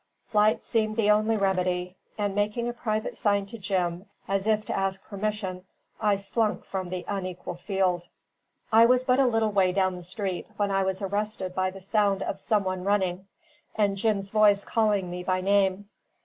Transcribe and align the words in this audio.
Flight 0.25 0.63
seemed 0.63 0.97
the 0.97 1.11
only 1.11 1.37
remedy; 1.37 1.95
and 2.17 2.33
making 2.33 2.67
a 2.67 2.73
private 2.73 3.15
sign 3.15 3.45
to 3.45 3.59
Jim, 3.59 4.07
as 4.27 4.47
if 4.47 4.65
to 4.65 4.75
ask 4.75 5.03
permission, 5.03 5.63
I 5.99 6.15
slunk 6.15 6.65
from 6.65 6.89
the 6.89 7.05
unequal 7.07 7.53
field. 7.53 8.07
I 8.73 8.87
was 8.87 9.05
but 9.05 9.19
a 9.19 9.27
little 9.27 9.51
way 9.51 9.71
down 9.73 9.97
the 9.97 10.01
street, 10.01 10.47
when 10.57 10.71
I 10.71 10.81
was 10.81 11.03
arrested 11.03 11.53
by 11.53 11.69
the 11.69 11.81
sound 11.81 12.23
of 12.23 12.39
some 12.39 12.63
one 12.63 12.83
running, 12.83 13.27
and 13.75 13.95
Jim's 13.95 14.31
voice 14.31 14.63
calling 14.65 15.07
me 15.11 15.21
by 15.23 15.39
name. 15.39 15.87